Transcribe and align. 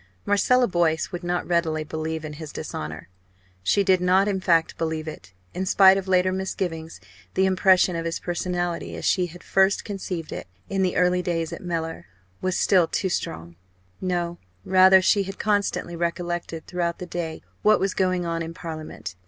Marcella 0.25 0.67
Boyce 0.67 1.11
would 1.11 1.23
not 1.23 1.47
readily 1.47 1.83
believe 1.83 2.25
in 2.25 2.33
his 2.41 2.51
dishonour! 2.51 3.07
She 3.61 3.83
did 3.83 4.01
not 4.01 4.27
in 4.27 4.41
fact 4.41 4.75
believe 4.79 5.07
it. 5.07 5.31
In 5.53 5.67
spite 5.67 5.95
of 5.95 6.07
later 6.07 6.31
misgivings, 6.31 6.99
the 7.35 7.45
impression 7.45 7.95
of 7.95 8.05
his 8.05 8.17
personality, 8.19 8.95
as 8.95 9.05
she 9.05 9.27
had 9.27 9.43
first 9.43 9.85
conceived 9.85 10.31
it, 10.31 10.47
in 10.67 10.81
the 10.81 10.95
early 10.97 11.21
days 11.21 11.53
at 11.53 11.61
Mellor, 11.61 12.07
was 12.41 12.57
still 12.57 12.87
too 12.87 13.09
strong. 13.09 13.57
No 14.01 14.39
rather 14.65 15.03
she 15.03 15.21
had 15.21 15.37
constantly 15.37 15.95
recollected 15.95 16.65
throughout 16.65 16.97
the 16.97 17.05
day 17.05 17.43
what 17.61 17.79
was 17.79 17.93
going 17.93 18.25
on 18.25 18.41
in 18.41 18.55
Parliament. 18.55 19.13